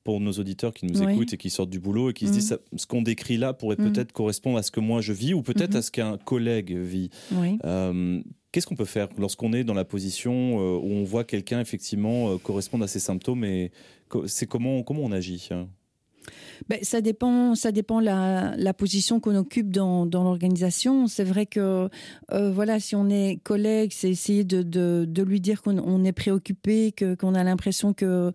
pour 0.08 0.22
nos 0.22 0.32
auditeurs 0.32 0.74
qui 0.74 0.86
nous 0.86 1.04
écoutent 1.04 1.34
et 1.34 1.38
qui 1.38 1.50
sortent 1.50 1.70
du 1.70 1.82
boulot 1.82 2.12
et 2.12 2.14
qui 2.14 2.28
se 2.28 2.32
disent 2.32 2.54
mm. 2.54 2.78
ce 2.78 2.88
qu'on 2.88 3.02
décrit 3.02 3.36
là 3.36 3.52
pourrait 3.52 3.76
mm. 3.78 3.92
peut-être 3.92 4.14
correspondre 4.14 4.58
à 4.58 4.64
ce 4.64 4.72
que 4.72 4.80
moi 4.80 5.02
je 5.02 5.12
vis 5.12 5.34
ou 5.34 5.42
peut-être 5.42 5.74
mm-hmm. 5.74 5.78
à 5.78 5.82
ce 5.82 5.92
qu'un 5.92 6.18
collègue 6.18 6.78
vit. 6.78 7.10
Qu'est-ce 8.52 8.66
qu'on 8.66 8.76
peut 8.76 8.86
faire 8.86 9.10
lorsqu'on 9.18 9.54
est 9.54 9.64
dans 9.64 9.74
la 9.74 9.86
position 9.86 10.60
euh, 10.60 10.78
où 10.78 10.92
on 10.92 11.04
voit 11.04 11.24
quelqu'un 11.24 11.60
effectivement 11.60 12.32
euh, 12.32 12.38
correspondre 12.38 12.84
à 12.86 12.88
ces 12.88 13.00
symptômes 13.00 13.44
et 13.44 13.72
c'est 14.26 14.48
comment, 14.48 14.84
comment 14.84 15.02
on 15.02 15.12
agit 15.12 15.50
hein? 15.52 15.68
Ben, 16.70 16.80
ça 16.82 17.02
dépend, 17.02 17.56
ça 17.56 17.72
dépend 17.72 18.00
la, 18.00 18.56
la 18.58 18.74
position 18.74 19.20
qu'on 19.20 19.36
occupe 19.36 19.72
dans, 19.72 20.06
dans 20.06 20.24
l'organisation. 20.24 21.08
C'est 21.08 21.24
vrai 21.24 21.46
que 21.46 21.90
euh, 22.32 22.52
voilà, 22.52 22.80
si 22.80 22.96
on 22.96 23.10
est 23.10 23.40
collègue, 23.44 23.92
c'est 23.94 24.10
essayer 24.10 24.44
de, 24.44 24.64
de, 24.64 25.06
de, 25.08 25.24
lui 25.24 25.40
dire 25.40 25.62
qu'on 25.62 26.04
est 26.04 26.12
préoccupé, 26.12 26.92
que 26.92 27.16
qu'on 27.16 27.36
a 27.36 27.44
l'impression 27.44 27.94
que 27.94 28.32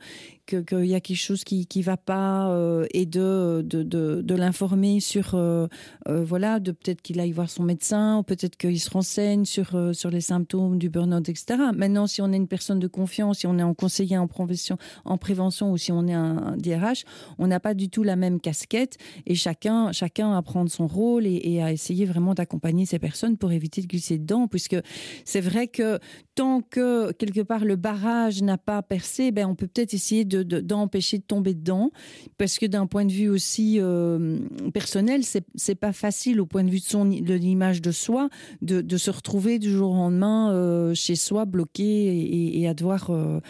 qu'il 0.47 0.85
y 0.85 0.95
a 0.95 1.01
quelque 1.01 1.17
chose 1.17 1.45
qui 1.45 1.67
qui 1.67 1.83
va 1.83 1.97
pas 1.97 2.51
euh, 2.51 2.85
et 2.93 3.07
de 3.07 3.63
de, 3.65 3.83
de, 3.83 4.23
de 4.23 4.35
l'informer 4.35 5.01
sur 5.01 5.35
euh, 5.35 5.69
voilà, 6.07 6.61
de 6.61 6.73
peut-être 6.73 7.01
qu'il 7.01 7.21
aille 7.21 7.33
voir 7.33 7.49
son 7.49 7.63
médecin, 7.63 8.19
ou 8.19 8.23
peut-être 8.23 8.57
qu'il 8.57 8.81
se 8.81 8.91
renseigne 8.91 9.45
sur 9.45 9.95
sur 9.95 10.11
les 10.11 10.21
symptômes 10.21 10.79
du 10.79 10.91
burn-out, 10.91 11.29
etc. 11.29 11.59
Maintenant, 11.75 12.07
si 12.07 12.21
on 12.23 12.33
est 12.33 12.37
une 12.37 12.49
personne 12.49 12.81
de 12.81 12.89
confiance, 12.89 13.41
si 13.41 13.47
on 13.47 13.59
est 13.59 13.63
en 13.63 13.75
conseiller 13.75 14.19
en 14.19 14.27
prévention, 14.27 14.77
en 15.05 15.19
prévention 15.19 15.73
ou 15.73 15.77
si 15.77 15.93
on 15.93 16.07
est 16.07 16.13
un 16.13 16.57
DRH, 16.57 17.05
on 17.39 17.47
n'a 17.47 17.61
pas 17.61 17.75
du 17.75 17.89
tout 17.89 18.03
la 18.03 18.12
même 18.17 18.41
casquette 18.41 18.97
et 19.27 19.35
chacun, 19.35 19.93
chacun 19.93 20.37
à 20.37 20.43
prendre 20.43 20.71
son 20.71 20.87
rôle 20.87 21.27
et, 21.27 21.63
à 21.63 21.73
essayer 21.73 22.05
vraiment 22.07 22.35
d'accompagner 22.35 22.87
ces 22.87 22.99
personnes 22.99 23.37
pour 23.37 23.53
éviter 23.53 23.83
de 23.83 23.87
glisser 23.87 24.19
dedans, 24.19 24.49
puisque 24.49 24.77
c'est 25.25 25.41
vrai 25.41 25.69
que 25.69 25.99
tant 26.35 26.63
que 26.63 27.13
quelque 27.13 27.41
part 27.41 27.65
le 27.65 27.77
barrage 27.77 28.43
n'a 28.43 28.59
pas 28.59 28.83
percé, 28.83 29.31
ben 29.31 29.47
on 29.47 29.55
peut 29.55 29.67
peut-être 29.67 29.95
essayer 29.95 30.25
de, 30.25 30.43
d'empêcher 30.43 31.19
de, 31.19 31.25
tomber 31.25 31.55
dedans, 31.55 31.91
parce 32.39 32.59
que 32.59 32.67
d'un 32.67 32.87
point 32.87 33.05
de 33.05 33.13
vue 33.13 33.29
aussi 33.29 33.79
euh, 33.79 34.39
personnel, 34.73 35.23
c'est, 35.25 35.75
pas 35.75 35.93
facile 35.93 36.41
au 36.41 36.47
point 36.47 36.65
de 36.65 36.71
vue 36.71 36.81
de 36.81 36.85
son 36.85 37.05
de 37.07 37.35
l'image 37.35 37.81
de 37.81 37.93
soi 37.93 38.29
de, 38.61 38.81
de 38.81 38.97
se 38.97 39.11
retrouver 39.11 39.59
du 39.59 39.71
jour 39.71 39.93
au 39.93 39.97
lendemain 39.97 40.53
euh, 40.53 40.95
chez 40.95 41.17
soi 41.17 41.45
bloqué 41.45 42.61
et, 42.61 42.69
à 42.69 42.75
devoir 42.75 43.11
euh, 43.11 43.41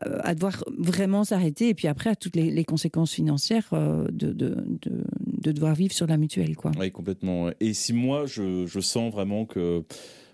à 0.00 0.34
devoir 0.34 0.64
vraiment 0.78 1.24
s'arrêter 1.24 1.68
et 1.68 1.74
puis 1.74 1.88
après 1.88 2.10
à 2.10 2.16
toutes 2.16 2.36
les, 2.36 2.50
les 2.50 2.64
conséquences 2.64 3.12
financières 3.12 3.68
de, 3.72 4.32
de, 4.32 4.56
de, 4.82 5.52
devoir 5.52 5.74
vivre 5.74 5.92
sur 5.92 6.06
la 6.06 6.16
mutuelle. 6.16 6.56
Quoi. 6.56 6.72
Oui, 6.78 6.90
complètement. 6.90 7.50
Et 7.60 7.74
si 7.74 7.92
moi, 7.92 8.24
je, 8.26 8.66
je 8.66 8.80
sens 8.80 9.12
vraiment 9.12 9.44
que 9.44 9.84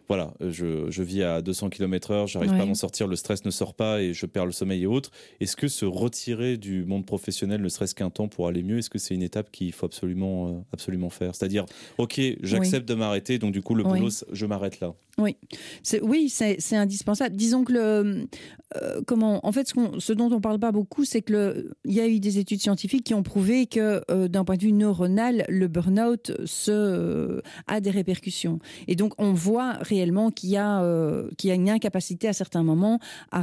voilà, 0.09 0.35
je, 0.41 0.91
je, 0.91 1.03
vis 1.03 1.23
à 1.23 1.43
200 1.43 1.71
km/h, 1.71 2.29
j'arrive 2.29 2.51
pas 2.51 2.63
à 2.63 2.65
m'en 2.65 2.75
sortir, 2.75 3.09
le 3.09 3.17
stress 3.17 3.45
ne 3.45 3.51
sort 3.51 3.75
pas 3.75 4.01
et 4.01 4.13
je 4.13 4.27
perds 4.27 4.47
le 4.47 4.53
sommeil 4.53 4.85
et 4.85 4.87
autres. 4.87 5.11
Est-ce 5.41 5.57
que 5.57 5.69
se 5.69 5.85
retirer 5.85 6.57
du 6.57 6.85
monde 6.85 7.05
professionnel, 7.05 7.61
ne 7.61 7.69
serait-ce 7.69 7.95
qu'un 7.95 8.11
temps 8.11 8.29
pour 8.29 8.47
aller 8.47 8.63
mieux, 8.63 8.79
est-ce 8.79 8.91
que 8.91 8.99
c'est 8.99 9.15
une 9.15 9.23
étape 9.23 9.51
qu'il 9.51 9.73
faut 9.73 9.87
absolument, 9.87 10.49
euh, 10.49 10.53
absolument 10.73 11.11
faire? 11.11 11.35
C'est-à-dire, 11.35 11.67
ok, 11.99 12.21
j'accepte 12.43 12.89
de 12.89 12.95
m'arrêter, 12.95 13.39
donc 13.39 13.53
du 13.53 13.63
coup 13.63 13.75
le 13.75 13.83
boulot, 13.83 14.11
je 14.31 14.47
m'arrête 14.47 14.81
là. 14.81 14.95
Oui, 15.19 15.37
c'est 15.83 16.03
oui, 16.03 16.29
c'est 16.29 16.77
indispensable. 16.77 17.37
Disons 17.37 17.65
que 17.65 17.73
le 17.73 18.29
euh, 18.77 19.01
comment, 19.07 19.47
en 19.47 19.53
fait, 19.53 19.67
ce, 19.67 19.75
ce 19.99 20.13
dont 20.13 20.31
on 20.31 20.43
parle 20.43 20.59
pas 20.59 20.73
beaucoup, 20.73 21.07
c'est 21.07 21.23
que 21.23 21.71
il 21.87 21.95
y 21.95 22.01
a 22.01 22.07
eu 22.07 22.21
des 22.21 22.39
études 22.39 22.61
scientifiques 22.61 23.05
qui 23.05 23.15
ont 23.15 23.23
prouvé 23.23 23.67
que 23.67 24.03
euh, 24.11 24.29
d'un 24.29 24.45
point 24.45 24.57
de 24.57 24.63
vue 24.63 24.73
neuronal, 24.73 25.47
le 25.49 25.69
burn-out 25.69 26.33
se 26.45 27.41
a 27.67 27.81
des 27.81 27.91
répercussions. 27.91 28.59
Et 28.89 28.95
donc 28.95 29.15
on 29.17 29.33
voit 29.33 29.75
réellement 29.81 30.31
qu'il 30.31 30.51
y 30.51 30.59
a 30.59 30.85
qu'il 31.39 31.49
y 31.49 31.51
a 31.51 31.55
une 31.55 31.71
incapacité 31.71 32.29
à 32.29 32.35
certains 32.35 32.63
moments 32.63 32.99
à, 33.31 33.41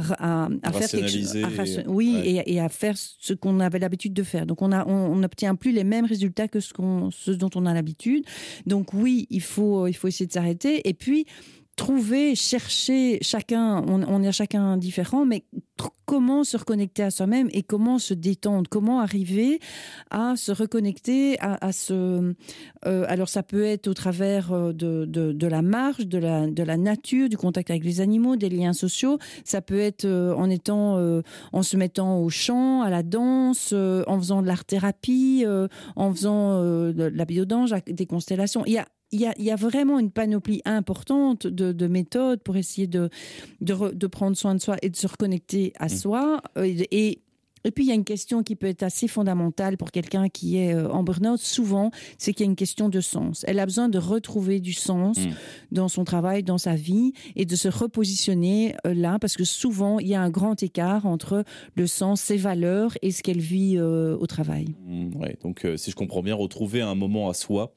à, 0.62 0.72
faire 0.72 0.88
quelque 0.88 1.08
chose, 1.08 1.82
oui, 1.86 2.20
et, 2.24 2.54
et, 2.54 2.60
à 2.60 2.68
faire 2.68 2.94
ce 2.96 3.34
qu'on 3.34 3.58
avait 3.58 3.80
l'habitude 3.80 4.12
de 4.12 4.22
faire. 4.22 4.46
Donc 4.46 4.62
on 4.62 5.16
n'obtient 5.16 5.56
plus 5.56 5.72
les 5.72 5.84
mêmes 5.84 6.06
résultats 6.06 6.46
que 6.46 6.60
ce, 6.60 6.72
ce 7.10 7.30
dont 7.32 7.50
on 7.56 7.66
a 7.66 7.74
l'habitude. 7.74 8.24
Donc 8.66 8.92
oui, 8.92 9.26
il 9.30 9.42
faut, 9.42 9.86
il 9.86 9.94
faut 9.94 10.06
essayer 10.06 10.26
de 10.26 10.32
s'arrêter. 10.32 10.88
Et 10.88 10.94
puis 10.94 11.26
trouver, 11.76 12.34
chercher 12.34 13.18
chacun, 13.22 13.84
on, 13.86 14.02
on 14.02 14.22
est 14.22 14.32
chacun 14.32 14.76
différent, 14.76 15.24
mais 15.24 15.44
comment 16.06 16.44
se 16.44 16.56
reconnecter 16.56 17.02
à 17.02 17.10
soi-même 17.10 17.48
et 17.52 17.62
comment 17.62 17.98
se 17.98 18.14
détendre, 18.14 18.68
comment 18.68 19.00
arriver 19.00 19.60
à 20.10 20.36
se 20.36 20.52
reconnecter 20.52 21.38
à, 21.40 21.72
ce. 21.72 22.34
Euh, 22.86 23.04
alors 23.08 23.28
ça 23.28 23.42
peut 23.42 23.64
être 23.64 23.88
au 23.88 23.94
travers 23.94 24.52
euh, 24.52 24.72
de, 24.72 25.04
de, 25.06 25.46
la 25.46 25.62
marche, 25.62 26.06
de 26.06 26.18
la, 26.18 26.46
de 26.46 26.62
la 26.62 26.76
nature, 26.76 27.28
du 27.28 27.36
contact 27.36 27.70
avec 27.70 27.84
les 27.84 28.00
animaux, 28.00 28.36
des 28.36 28.48
liens 28.48 28.72
sociaux. 28.72 29.18
Ça 29.44 29.60
peut 29.60 29.78
être 29.78 30.04
euh, 30.04 30.34
en 30.34 30.50
étant, 30.50 30.74
en 31.52 31.62
se 31.62 31.76
mettant 31.76 32.18
au 32.18 32.28
chant, 32.28 32.82
à 32.82 32.90
la 32.90 33.02
danse, 33.02 33.72
en 33.72 34.18
faisant 34.18 34.42
de 34.42 34.46
l'art 34.46 34.64
thérapie, 34.64 35.44
en 35.96 36.12
faisant 36.12 36.60
de 36.60 37.02
la 37.02 37.24
biodange, 37.24 37.74
des 37.86 38.06
constellations. 38.06 38.64
Il 38.66 38.72
y 38.72 38.78
a 38.78 38.86
il 39.12 39.20
y, 39.20 39.50
a, 39.50 39.56
vraiment 39.56 40.00
une 40.00 40.10
panoplie 40.10 40.60
importante 40.64 41.46
de, 41.46 41.86
méthodes 41.86 42.42
pour 42.42 42.56
essayer 42.56 42.88
de, 42.88 43.10
de, 43.60 44.06
prendre 44.08 44.36
soin 44.36 44.56
de 44.56 44.60
soi 44.60 44.76
et 44.82 44.90
de 44.90 44.96
se 44.96 45.06
reconnecter 45.06 45.72
à 45.78 45.86
mmh. 45.86 45.88
soi. 45.90 46.42
Et, 46.56 46.88
et 46.90 47.22
puis, 47.70 47.84
il 47.84 47.88
y 47.88 47.92
a 47.92 47.94
une 47.94 48.04
question 48.04 48.42
qui 48.42 48.56
peut 48.56 48.66
être 48.66 48.82
assez 48.82 49.08
fondamentale 49.08 49.76
pour 49.76 49.90
quelqu'un 49.90 50.28
qui 50.28 50.58
est 50.58 50.74
euh, 50.74 50.90
en 50.90 51.02
burn-out. 51.02 51.40
Souvent, 51.40 51.90
c'est 52.18 52.32
qu'il 52.34 52.44
y 52.44 52.48
a 52.48 52.50
une 52.50 52.56
question 52.56 52.88
de 52.88 53.00
sens. 53.00 53.44
Elle 53.48 53.58
a 53.58 53.64
besoin 53.64 53.88
de 53.88 53.98
retrouver 53.98 54.60
du 54.60 54.72
sens 54.72 55.18
mm. 55.18 55.30
dans 55.72 55.88
son 55.88 56.04
travail, 56.04 56.42
dans 56.42 56.58
sa 56.58 56.74
vie, 56.74 57.12
et 57.36 57.46
de 57.46 57.56
se 57.56 57.68
repositionner 57.68 58.74
euh, 58.86 58.92
là, 58.92 59.18
parce 59.18 59.36
que 59.36 59.44
souvent, 59.44 59.98
il 59.98 60.08
y 60.08 60.14
a 60.14 60.20
un 60.20 60.30
grand 60.30 60.62
écart 60.62 61.06
entre 61.06 61.44
le 61.74 61.86
sens, 61.86 62.20
ses 62.20 62.36
valeurs 62.36 62.98
et 63.00 63.10
ce 63.10 63.22
qu'elle 63.22 63.40
vit 63.40 63.76
euh, 63.78 64.16
au 64.18 64.26
travail. 64.26 64.74
Mm, 64.86 65.16
ouais, 65.16 65.38
donc, 65.42 65.66
si 65.76 65.90
je 65.90 65.96
comprends 65.96 66.22
bien, 66.22 66.34
retrouver 66.34 66.82
un 66.82 66.94
moment 66.94 67.28
à 67.30 67.34
soi 67.34 67.74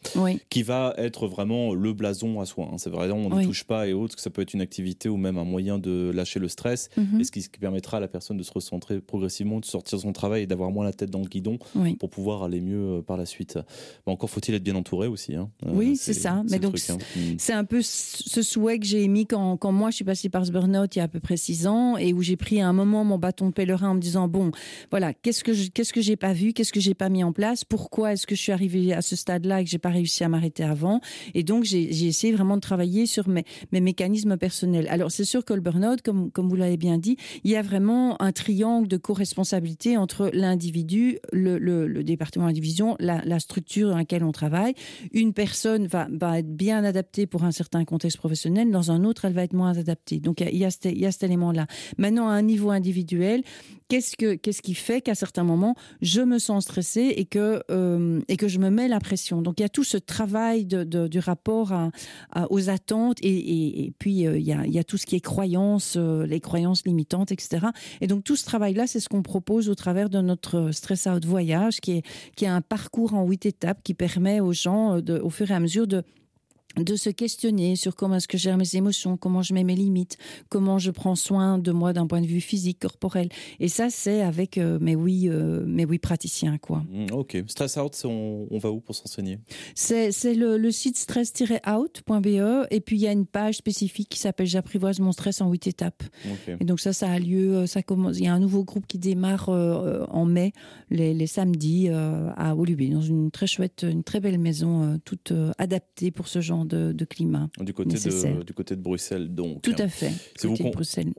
qui 0.50 0.64
va 0.64 0.94
être 0.98 1.28
vraiment 1.28 1.74
le 1.74 1.94
blason 1.94 2.42
à 2.42 2.46
soi. 2.46 2.70
Hein. 2.72 2.78
C'est 2.78 2.90
vraiment, 2.90 3.16
on 3.16 3.30
ne 3.30 3.46
touche 3.46 3.64
pas 3.64 3.88
et 3.88 3.94
autres, 3.94 4.16
que 4.16 4.22
ça 4.22 4.30
peut 4.30 4.42
être 4.42 4.54
une 4.54 4.62
activité 4.62 5.08
ou 5.08 5.18
même 5.18 5.38
un 5.38 5.46
moyen 5.46 5.80
de 5.80 6.12
lâcher 6.14 6.40
le 6.40 6.50
stress, 6.50 6.90
mm-hmm. 6.98 7.22
et 7.22 7.24
ce 7.24 7.32
qui, 7.32 7.48
permettra 7.60 7.98
à 7.98 8.00
la 8.00 8.08
personne 8.08 8.38
de 8.38 8.44
se 8.44 8.52
recentrer 8.52 9.00
progressivement, 9.02 9.60
de 9.60 9.66
se 9.66 9.77
sortir 9.78 9.98
de 9.98 10.04
son 10.04 10.14
travail 10.14 10.44
et 10.44 10.48
d'avoir 10.48 10.72
moins 10.72 10.86
la 10.86 10.94
tête 10.94 11.10
dans 11.10 11.22
le 11.22 11.28
guidon 11.28 11.58
pour 12.00 12.10
pouvoir 12.10 12.44
aller 12.44 12.62
mieux 12.62 12.98
euh, 12.98 13.02
par 13.02 13.18
la 13.18 13.26
suite. 13.26 13.58
Mais 14.06 14.14
encore 14.14 14.30
faut-il 14.30 14.54
être 14.56 14.64
bien 14.64 14.76
entouré 14.76 15.08
aussi. 15.08 15.36
Hein. 15.36 15.50
Euh, 15.66 15.72
oui, 15.74 15.96
c'est 15.96 16.14
ça. 16.14 16.44
Mais 16.50 16.60
donc, 16.60 16.78
hein. 16.90 16.98
mm. 17.16 17.36
c'est 17.38 17.54
un 17.54 17.64
peu 17.64 17.82
ce 17.82 18.42
souhait 18.42 18.80
que 18.80 18.86
j'ai 18.86 19.04
émis 19.04 19.26
quand, 19.26 19.58
quand, 19.58 19.72
moi 19.72 19.90
je 19.90 19.98
suis 19.98 20.06
passée 20.06 20.30
par 20.30 20.46
ce 20.46 20.52
burn-out 20.52 20.96
il 20.96 21.00
y 21.00 21.02
a 21.02 21.06
à 21.06 21.08
peu 21.08 21.20
près 21.20 21.38
six 21.38 21.68
ans 21.68 21.98
et 21.98 22.14
où 22.14 22.22
j'ai 22.22 22.38
pris 22.38 22.62
à 22.62 22.68
un 22.68 22.74
moment 22.74 23.04
mon 23.04 23.18
bâton 23.18 23.48
de 23.48 23.54
pèlerin 23.54 23.92
en 23.92 23.96
me 23.96 24.00
disant 24.00 24.28
bon, 24.28 24.52
voilà, 24.92 25.14
qu'est-ce 25.14 25.44
que 25.44 25.52
qu'est-ce 25.70 25.94
que 25.94 26.02
j'ai 26.02 26.16
pas 26.16 26.34
vu, 26.34 26.54
qu'est-ce 26.54 26.74
que 26.74 26.80
j'ai 26.80 26.94
pas 26.94 27.10
mis 27.10 27.24
en 27.24 27.32
place, 27.32 27.64
pourquoi 27.64 28.14
est-ce 28.14 28.28
que 28.28 28.36
je 28.36 28.42
suis 28.42 28.52
arrivée 28.52 28.94
à 28.94 29.02
ce 29.02 29.16
stade-là 29.16 29.62
et 29.62 29.64
que 29.64 29.70
j'ai 29.70 29.78
pas 29.78 29.90
réussi 29.90 30.24
à 30.24 30.30
m'arrêter 30.30 30.64
avant? 30.64 31.02
Et 31.34 31.44
donc 31.44 31.64
j'ai 31.64 32.08
essayé 32.08 32.34
vraiment 32.34 32.56
de 32.56 32.62
travailler 32.62 33.06
sur 33.06 33.28
mes, 33.28 33.46
mes 33.72 33.82
mécanismes 33.82 34.38
personnels. 34.38 34.88
Alors 34.90 35.12
c'est 35.12 35.26
sûr 35.26 35.46
que 35.46 35.54
le 35.54 35.62
burn-out, 35.62 36.02
comme, 36.02 36.32
comme 36.32 36.50
vous 36.50 36.56
l'avez 36.56 36.78
bien 36.78 36.98
dit, 36.98 37.18
il 37.44 37.52
y 37.52 37.56
a 37.56 37.62
vraiment 37.62 38.22
un 38.22 38.32
triangle 38.32 38.88
de 38.88 38.98
co-responsabilité 38.98 39.67
entre 39.98 40.30
l'individu, 40.34 41.20
le, 41.32 42.04
département 42.04 42.48
de 42.48 42.54
division, 42.54 42.96
la, 43.00 43.40
structure 43.40 43.90
dans 43.90 43.98
laquelle 43.98 44.24
on 44.24 44.32
travaille. 44.32 44.74
Une 45.14 45.34
personne 45.34 45.88
va, 45.88 46.08
être 46.38 46.56
bien 46.56 46.84
adaptée 46.84 47.28
pour 47.28 47.44
un 47.44 47.52
certain 47.52 47.86
contexte 47.86 48.18
professionnel, 48.18 48.72
dans 48.72 48.92
un 48.92 49.04
autre, 49.04 49.26
elle 49.26 49.34
va 49.34 49.44
être 49.44 49.54
moins 49.54 49.78
adaptée. 49.78 50.20
Donc 50.20 50.42
il 50.42 50.58
y 50.58 50.66
a, 50.66 50.72
cet 50.72 51.24
élément-là. 51.24 51.68
Maintenant, 51.98 52.28
à 52.30 52.34
un 52.34 52.42
niveau 52.42 52.72
individuel, 52.72 53.44
qu'est-ce 53.88 54.18
que 54.18 54.36
qu'est-ce 54.36 54.62
qui 54.62 54.74
fait 54.74 55.02
qu'à 55.02 55.16
certains 55.16 55.44
moments 55.44 55.76
je 56.02 56.22
me 56.22 56.40
sens 56.40 56.66
stressée 56.66 57.14
et 57.16 57.26
que 57.26 57.64
euh, 57.72 58.20
et 58.28 58.36
que 58.38 58.48
je 58.48 58.60
me 58.60 58.70
mets 58.70 58.88
la 58.88 59.00
pression? 59.00 59.42
Donc 59.42 59.60
il 59.60 59.64
y 59.64 59.66
a 59.66 59.70
tout 59.70 59.84
ce 59.84 59.98
travail 59.98 60.66
du 60.66 61.20
rapport 61.20 61.74
aux 62.50 62.70
attentes 62.70 63.18
et, 63.22 63.94
puis 64.00 64.28
euh, 64.28 64.38
il, 64.38 64.46
y 64.46 64.80
a, 64.80 64.84
tout 64.84 64.98
ce 64.98 65.06
qui 65.06 65.16
est 65.16 65.22
croyances, 65.22 65.96
euh, 65.98 66.26
les 66.26 66.40
croyances 66.40 66.86
limitantes, 66.86 67.32
etc. 67.32 67.68
Et 68.02 68.08
donc 68.08 68.24
tout 68.24 68.36
ce 68.36 68.46
travail-là, 68.46 68.88
c'est 68.88 69.00
ce 69.00 69.10
qu'on 69.10 69.22
propose 69.22 69.57
au 69.70 69.76
travers 69.76 70.10
de 70.10 70.22
notre 70.22 70.72
stress 70.72 71.08
out 71.08 71.26
voyage, 71.26 71.80
qui 71.82 71.98
est 71.98 72.04
qui 72.36 72.46
un 72.46 72.62
parcours 72.62 73.14
en 73.14 73.24
huit 73.24 73.46
étapes 73.46 73.80
qui 73.84 73.94
permet 73.94 74.40
aux 74.40 74.54
gens 74.54 75.02
de, 75.02 75.20
au 75.20 75.30
fur 75.30 75.50
et 75.50 75.54
à 75.54 75.60
mesure 75.60 75.88
de 75.88 76.04
de 76.76 76.96
se 76.96 77.10
questionner 77.10 77.76
sur 77.76 77.96
comment 77.96 78.16
est-ce 78.16 78.28
que 78.28 78.38
je 78.38 78.44
gère 78.44 78.58
mes 78.58 78.76
émotions, 78.76 79.18
comment 79.18 79.42
je 79.42 79.54
mets 79.54 79.64
mes 79.64 79.76
limites, 79.76 80.18
comment 80.50 80.78
je 80.78 80.92
prends 80.92 81.16
soin 81.16 81.58
de 81.58 81.72
moi 81.72 81.94
d'un 81.94 82.08
point 82.08 82.22
de 82.22 82.28
vue 82.28 82.42
physique, 82.42 82.80
corporel. 82.80 83.30
Et 83.60 83.68
ça, 83.68 83.90
c'est 83.90 84.22
avec 84.22 84.58
euh, 84.58 84.78
mes 84.80 84.96
oui, 84.96 85.28
euh, 85.28 85.66
mes 85.66 85.86
oui 85.86 85.98
praticiens, 85.98 86.58
quoi. 86.58 86.84
Mmh, 86.90 87.14
ok. 87.14 87.44
Stress 87.48 87.78
Out, 87.78 88.02
on, 88.06 88.48
on, 88.52 88.58
va 88.60 88.72
où 88.72 88.80
pour 88.80 88.96
s'enseigner? 88.96 89.40
C'est 89.76 90.12
le, 90.36 90.58
le, 90.58 90.72
site 90.72 90.98
stress-out.be 90.98 92.68
et 92.70 92.82
puis 92.82 92.98
il 92.98 93.02
y 93.02 93.08
a 93.08 93.12
une 93.12 93.26
page 93.26 93.56
spécifique 93.56 94.10
qui 94.10 94.20
s'appelle 94.20 94.48
J'apprivoise 94.48 95.00
mon 95.00 95.12
stress 95.12 95.42
en 95.42 95.50
huit 95.50 95.68
étapes. 95.68 96.04
Et 96.60 96.66
donc 96.66 96.80
ça, 96.80 96.94
ça 96.94 97.10
a 97.10 97.20
lieu, 97.20 97.56
euh, 97.56 97.66
ça 97.66 97.82
commence. 97.82 98.18
Il 98.18 98.26
y 98.26 98.28
a 98.28 98.34
un 98.34 98.40
nouveau 98.40 98.64
groupe 98.64 98.86
qui 98.88 99.00
démarre 99.00 99.50
en 99.50 100.26
mai, 100.26 100.54
les, 100.90 101.14
les 101.14 101.28
samedis 101.28 101.90
à 101.90 102.56
Olubi, 102.56 102.90
dans 102.90 103.02
une 103.02 103.32
très 103.32 103.48
chouette, 103.48 103.86
une 103.90 104.04
très 104.04 104.20
belle 104.20 104.38
maison, 104.38 105.00
toute 105.04 105.34
adaptée 105.58 106.12
pour 106.12 106.28
ce 106.28 106.42
genre 106.42 106.67
de, 106.68 107.06
climat. 107.06 107.50
Du 107.60 107.74
côté 107.74 107.98
de, 107.98 108.44
du 108.44 108.54
côté 108.54 108.76
de 108.76 108.82
Bruxelles, 108.82 109.34
donc. 109.34 109.62
Tout 109.62 109.76
à 109.78 109.88
fait. 109.88 110.12
C'est 110.36 110.48
vous 110.48 110.58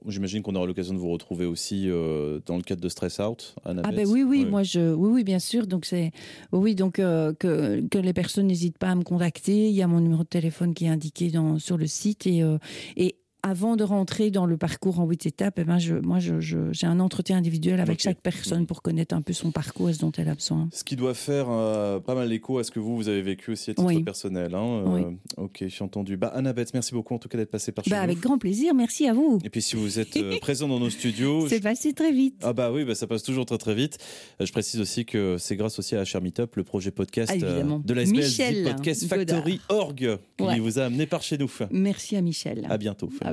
J'imagine 0.07 0.43
qu'on 0.43 0.55
aura 0.55 0.67
l'occasion 0.67 0.95
de 0.95 0.99
vous 0.99 1.11
retrouver 1.11 1.47
aussi 1.47 1.89
euh, 1.89 2.41
dans 2.47 2.57
le 2.57 2.63
cadre 2.63 2.81
de 2.81 2.89
Stress 2.89 3.19
Out 3.19 3.55
à 3.65 3.73
Ah 3.85 3.93
ben 3.93 4.07
oui, 4.07 4.23
oui, 4.23 4.45
moi 4.45 4.63
je, 4.63 4.95
oui, 4.95 5.11
oui, 5.11 5.25
bien 5.25 5.39
sûr. 5.39 5.67
Donc 5.67 5.85
c'est, 5.85 6.13
oui, 6.53 6.75
donc 6.75 6.99
euh, 6.99 7.33
que, 7.35 7.81
que 7.89 7.99
les 7.99 8.13
personnes 8.13 8.47
n'hésitent 8.47 8.79
pas 8.79 8.91
à 8.91 8.95
me 8.95 9.03
contacter. 9.03 9.69
Il 9.69 9.75
y 9.75 9.83
a 9.83 9.87
mon 9.87 10.01
numéro 10.01 10.23
de 10.23 10.29
téléphone 10.29 10.75
qui 10.75 10.85
est 10.85 10.89
indiqué 10.89 11.31
dans, 11.31 11.59
sur 11.59 11.77
le 11.77 11.87
site 11.87 12.27
et, 12.27 12.43
euh, 12.43 12.59
et 12.97 13.17
avant 13.49 13.77
de 13.77 13.85
rentrer 13.85 14.31
dans 14.31 14.47
le 14.47 14.57
parcours 14.57 15.01
en 15.01 15.07
huit 15.07 15.25
étapes, 15.27 15.59
eh 15.59 15.65
ben 15.65 15.79
je, 15.79 15.95
moi, 15.95 16.19
j'ai 16.19 16.41
je, 16.41 16.87
un 16.87 17.01
entretien 17.01 17.39
individuel 17.39 17.81
avec 17.81 18.01
chaque 18.01 18.21
personne 18.21 18.67
pour 18.67 18.83
connaître 18.83 19.15
un 19.15 19.23
peu 19.23 19.33
son 19.33 19.51
parcours 19.51 19.89
et 19.89 19.95
ce 19.95 20.01
dont 20.01 20.13
elle 20.17 20.29
a 20.29 20.35
besoin. 20.35 20.69
Ce 20.73 20.85
qui 20.85 20.97
doit 20.97 21.15
faire 21.15 21.47
euh, 21.49 21.99
pas 21.99 22.15
mal 22.15 22.33
écho 22.33 22.59
à 22.59 22.65
ce 22.65 22.71
que 22.71 22.79
vous, 22.79 22.97
vous 22.97 23.09
avez 23.09 23.23
vécu 23.23 23.53
aussi 23.53 23.71
à 23.71 23.75
titre 23.75 24.05
personnel. 24.05 24.55
Hein, 24.55 24.65
euh, 24.65 24.85
oui. 24.87 25.17
Ok, 25.37 25.65
j'ai 25.67 25.85
entendu. 25.85 26.17
Bah, 26.17 26.29
Annabeth, 26.29 26.75
merci 26.75 26.93
beaucoup 26.93 27.15
en 27.15 27.19
tout 27.19 27.29
cas 27.29 27.39
d'être 27.39 27.51
passée 27.51 27.73
par 27.73 27.85
chez 27.85 27.91
bah, 27.91 28.01
Avec 28.01 28.21
grand 28.21 28.39
plaisir, 28.39 28.75
merci 28.75 29.07
à 29.07 29.15
vous. 29.15 29.39
Et 29.45 29.51
puis 29.51 29.63
si 29.63 29.77
vous 29.77 29.99
êtes 29.99 30.17
euh, 30.17 30.39
présent 30.41 30.69
dans 30.69 30.79
nos 30.79 30.91
studios... 30.91 31.49
C'est 31.49 31.61
passé 31.61 31.93
très 31.95 32.13
vite. 32.13 32.37
Ah 32.43 32.53
bah 32.53 32.71
oui, 32.71 32.85
bah, 32.85 32.95
ça 32.95 33.07
passe 33.07 33.23
toujours 33.23 33.47
très 33.47 33.59
très 33.59 33.75
vite. 33.75 33.99
je 34.39 34.53
précise 34.53 34.81
aussi 34.81 35.05
que 35.05 35.37
c'est 35.39 35.57
grâce 35.57 35.79
aussi 35.79 35.97
à 35.97 36.03
HR 36.03 36.21
Meetup, 36.23 36.57
le 36.57 36.65
projet 36.65 36.91
podcast 36.91 37.33
ah, 37.35 37.37
de 37.39 37.95
la 37.95 38.03
SBL 38.03 38.65
Podcast 38.65 39.07
Factory 39.07 39.61
Org, 39.69 40.19
qui 40.37 40.59
vous 40.61 40.79
a 40.79 40.85
amené 40.85 41.07
par 41.07 41.23
chez 41.23 41.39
nous. 41.39 41.51
Merci 41.71 42.17
à 42.17 42.21
Michel. 42.21 42.67
À 42.69 42.77
bientôt. 42.77 43.09
Ah 43.23 43.33